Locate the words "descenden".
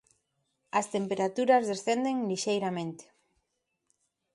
1.71-2.15